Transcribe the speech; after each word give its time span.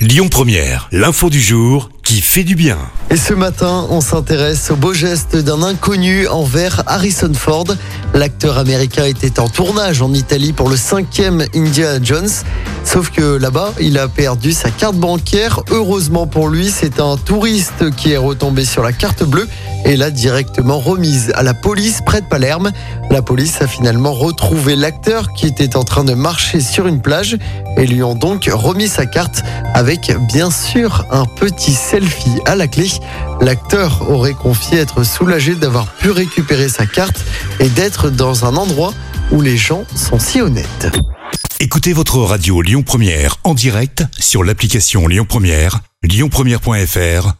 Lyon 0.00 0.28
Première, 0.30 0.88
l'info 0.92 1.28
du 1.28 1.42
jour 1.42 1.90
qui 2.02 2.22
fait 2.22 2.42
du 2.42 2.54
bien. 2.54 2.78
Et 3.10 3.18
ce 3.18 3.34
matin, 3.34 3.86
on 3.90 4.00
s'intéresse 4.00 4.70
au 4.70 4.76
beau 4.76 4.94
geste 4.94 5.36
d'un 5.36 5.62
inconnu 5.62 6.26
envers 6.26 6.82
Harrison 6.86 7.34
Ford. 7.34 7.66
L'acteur 8.14 8.56
américain 8.56 9.04
était 9.04 9.38
en 9.38 9.48
tournage 9.48 10.00
en 10.00 10.14
Italie 10.14 10.54
pour 10.54 10.70
le 10.70 10.76
cinquième 10.78 11.44
Indiana 11.54 12.02
Jones. 12.02 12.30
Sauf 12.82 13.10
que 13.10 13.36
là-bas, 13.36 13.74
il 13.78 13.98
a 13.98 14.08
perdu 14.08 14.52
sa 14.52 14.70
carte 14.70 14.96
bancaire. 14.96 15.60
Heureusement 15.70 16.26
pour 16.26 16.48
lui, 16.48 16.70
c'est 16.70 16.98
un 16.98 17.18
touriste 17.18 17.94
qui 17.94 18.12
est 18.12 18.16
retombé 18.16 18.64
sur 18.64 18.82
la 18.82 18.94
carte 18.94 19.22
bleue 19.22 19.48
et 19.84 19.96
l'a 19.96 20.10
directement 20.10 20.78
remise 20.78 21.32
à 21.34 21.42
la 21.42 21.54
police 21.54 22.00
près 22.04 22.20
de 22.20 22.26
Palerme. 22.26 22.70
La 23.10 23.22
police 23.22 23.60
a 23.62 23.66
finalement 23.66 24.12
retrouvé 24.12 24.76
l'acteur 24.76 25.32
qui 25.32 25.46
était 25.46 25.76
en 25.76 25.84
train 25.84 26.04
de 26.04 26.14
marcher 26.14 26.60
sur 26.60 26.86
une 26.86 27.00
plage 27.00 27.36
et 27.76 27.86
lui 27.86 28.02
ont 28.02 28.14
donc 28.14 28.48
remis 28.52 28.88
sa 28.88 29.06
carte 29.06 29.42
avec 29.74 30.12
bien 30.28 30.50
sûr 30.50 31.06
un 31.10 31.26
petit 31.26 31.72
selfie 31.72 32.40
à 32.46 32.56
la 32.56 32.66
clé. 32.66 32.88
L'acteur 33.40 34.10
aurait 34.10 34.34
confié 34.34 34.78
être 34.78 35.04
soulagé 35.04 35.54
d'avoir 35.54 35.86
pu 35.86 36.10
récupérer 36.10 36.68
sa 36.68 36.86
carte 36.86 37.20
et 37.58 37.68
d'être 37.68 38.10
dans 38.10 38.44
un 38.44 38.56
endroit 38.56 38.92
où 39.30 39.40
les 39.40 39.56
gens 39.56 39.84
sont 39.94 40.18
si 40.18 40.40
honnêtes. 40.40 40.88
Écoutez 41.60 41.92
votre 41.92 42.18
radio 42.18 42.62
Lyon 42.62 42.82
Première 42.82 43.36
en 43.44 43.54
direct 43.54 44.04
sur 44.18 44.44
l'application 44.44 45.06
Lyon 45.06 45.26
Première, 45.28 45.80
lyonpremière.fr 46.02 47.39